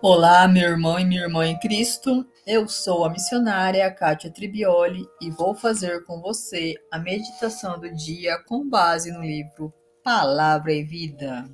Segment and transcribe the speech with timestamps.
[0.00, 2.24] Olá, meu irmão e minha irmã em Cristo.
[2.46, 8.38] Eu sou a missionária Kátia Tribioli e vou fazer com você a meditação do dia
[8.44, 9.74] com base no livro
[10.04, 11.50] Palavra e Vida.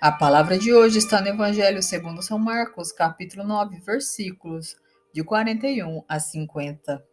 [0.00, 4.76] A palavra de hoje está no Evangelho segundo São Marcos, capítulo 9, versículos
[5.12, 7.11] de 41 a 50.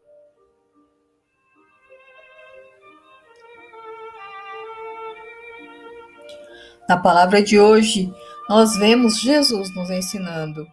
[6.90, 8.12] Na palavra de hoje,
[8.50, 10.68] nós vemos Jesus nos ensinando.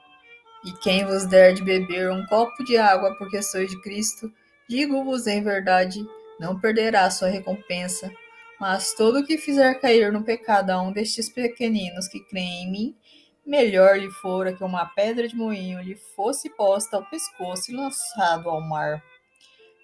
[0.65, 4.33] E quem vos der de beber um copo de água porque sois de Cristo,
[4.67, 6.03] digo-vos em verdade,
[6.41, 8.11] não perderá sua recompensa.
[8.59, 12.71] Mas todo o que fizer cair no pecado a um destes pequeninos que creem em
[12.73, 12.97] mim,
[13.45, 18.49] melhor lhe fora que uma pedra de moinho lhe fosse posta ao pescoço e lançado
[18.49, 19.05] ao mar.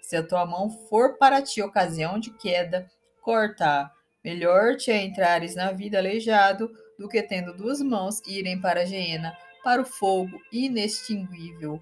[0.01, 2.89] Se a tua mão for para ti ocasião de queda,
[3.21, 3.91] corta-a
[4.23, 8.85] Melhor te é entrares na vida aleijado do que tendo duas mãos irem para a
[8.85, 11.81] geena, para o fogo inextinguível.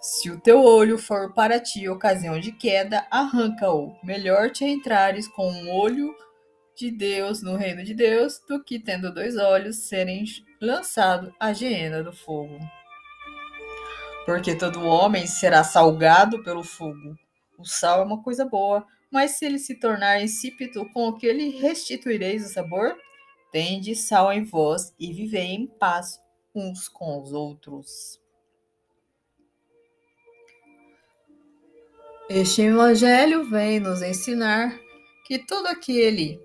[0.00, 3.94] Se o teu olho for para ti ocasião de queda, arranca-o.
[4.02, 6.14] Melhor te entrares com um olho
[6.74, 10.24] de Deus no reino de Deus do que tendo dois olhos serem
[10.60, 12.58] lançado à geena do fogo.
[14.24, 17.14] Porque todo homem será salgado pelo fogo.
[17.58, 21.32] O sal é uma coisa boa, mas se ele se tornar insípido, com o que
[21.32, 22.96] lhe restituireis o sabor?
[23.50, 26.20] Tende sal em vós e vivei em paz
[26.54, 28.20] uns com os outros.
[32.28, 34.78] Este evangelho vem nos ensinar
[35.26, 36.40] que todo aquele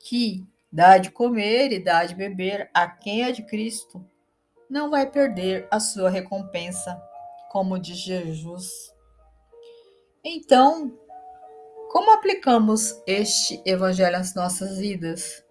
[0.00, 4.04] que dá de comer e dá de beber a quem é de Cristo
[4.68, 7.00] não vai perder a sua recompensa,
[7.50, 8.92] como diz Jesus.
[10.24, 10.96] Então,
[11.90, 15.44] como aplicamos este evangelho às nossas vidas?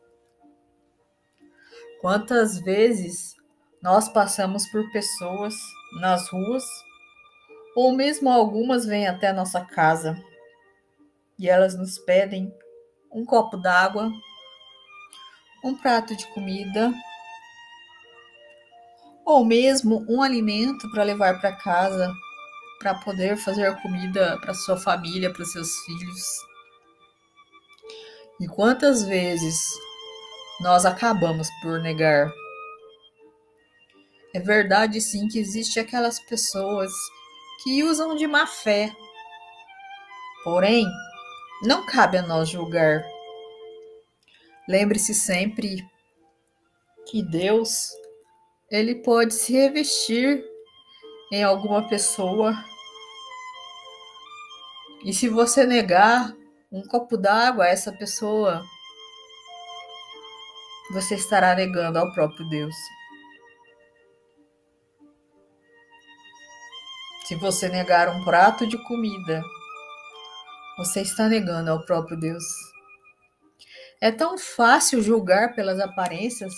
[2.00, 3.36] Quantas vezes
[3.84, 5.54] nós passamos por pessoas
[6.00, 6.64] nas ruas,
[7.76, 10.18] ou mesmo algumas vêm até nossa casa
[11.38, 12.54] e elas nos pedem
[13.12, 14.10] um copo d'água,
[15.62, 16.94] um prato de comida,
[19.26, 22.10] ou mesmo um alimento para levar para casa
[22.80, 26.24] para poder fazer comida para sua família, para seus filhos.
[28.40, 29.62] E quantas vezes
[30.62, 32.32] nós acabamos por negar?
[34.34, 36.92] É verdade sim que existe aquelas pessoas
[37.64, 38.90] que usam de má fé.
[40.44, 40.86] Porém,
[41.64, 43.04] não cabe a nós julgar.
[44.68, 45.86] Lembre-se sempre
[47.10, 47.90] que Deus
[48.72, 50.46] ele pode se revestir
[51.34, 52.54] em alguma pessoa.
[55.04, 56.36] E se você negar
[56.72, 58.64] um copo d'água a essa pessoa,
[60.92, 62.76] você estará negando ao próprio Deus.
[67.26, 69.42] Se você negar um prato de comida,
[70.78, 72.44] você está negando ao próprio Deus.
[74.02, 76.54] É tão fácil julgar pelas aparências.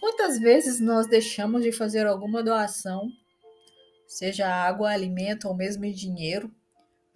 [0.00, 3.10] Quantas vezes nós deixamos de fazer alguma doação
[4.06, 6.50] seja água, alimento ou mesmo dinheiro,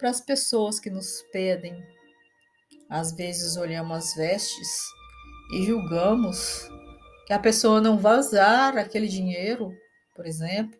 [0.01, 1.85] para as pessoas que nos pedem.
[2.89, 4.83] Às vezes olhamos as vestes
[5.53, 6.67] e julgamos
[7.27, 9.71] que a pessoa não vai usar aquele dinheiro,
[10.15, 10.77] por exemplo,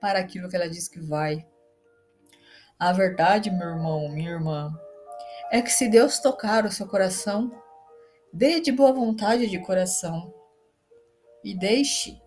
[0.00, 1.46] para aquilo que ela diz que vai.
[2.76, 4.76] A verdade, meu irmão, minha irmã,
[5.52, 7.52] é que se Deus tocar o seu coração,
[8.32, 10.34] dê de boa vontade de coração
[11.44, 12.20] e deixe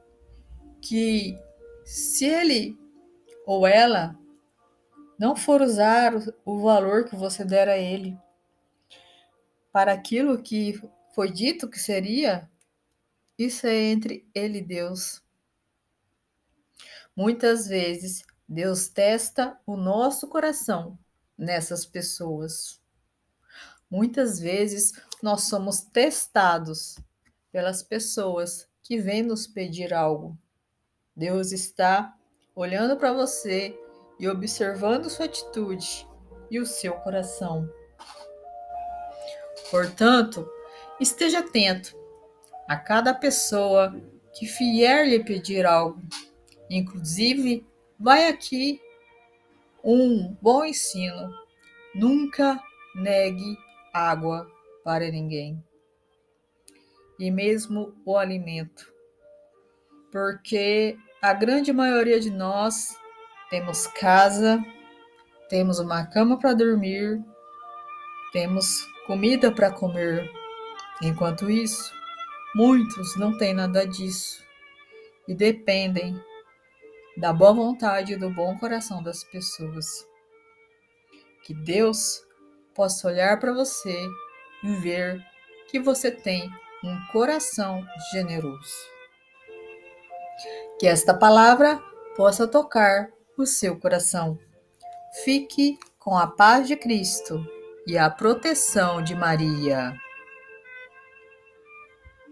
[0.82, 1.38] que,
[1.84, 2.80] se Ele
[3.46, 4.18] ou ela
[5.20, 6.14] não for usar
[6.46, 8.18] o valor que você der a ele
[9.72, 10.82] para aquilo que
[11.14, 12.50] foi dito que seria,
[13.38, 15.22] isso é entre ele e Deus.
[17.16, 20.98] Muitas vezes Deus testa o nosso coração
[21.38, 22.82] nessas pessoas.
[23.90, 26.98] Muitas vezes nós somos testados
[27.52, 30.38] pelas pessoas que vêm nos pedir algo.
[31.16, 32.18] Deus está
[32.56, 33.78] olhando para você
[34.20, 36.08] e observando sua atitude
[36.52, 37.70] e o seu coração.
[39.72, 40.50] Portanto,
[41.00, 41.98] esteja atento
[42.68, 43.96] a cada pessoa
[44.34, 46.02] que vier lhe pedir algo.
[46.70, 47.66] Inclusive,
[48.00, 48.82] vai aqui
[49.84, 51.34] um bom ensino.
[51.96, 52.62] Nunca
[52.96, 53.58] negue
[53.94, 54.50] água
[54.84, 55.64] para ninguém.
[57.18, 58.94] E mesmo o alimento.
[60.12, 62.99] Porque a grande maioria de nós
[63.50, 64.64] temos casa,
[65.50, 67.20] temos uma cama para dormir,
[68.32, 70.30] temos comida para comer.
[71.02, 71.92] Enquanto isso,
[72.54, 74.44] muitos não têm nada disso
[75.28, 76.22] e dependem
[77.18, 79.86] da boa vontade e do bom coração das pessoas.
[81.44, 82.22] Que Deus
[82.76, 84.08] possa olhar para você
[84.64, 85.20] e ver
[85.70, 86.50] que você tem
[86.84, 88.76] um coração generoso.
[90.80, 91.82] Que esta palavra
[92.16, 93.10] possa tocar
[93.42, 94.38] o seu coração.
[95.24, 97.46] Fique com a paz de Cristo
[97.88, 99.94] e a proteção de Maria.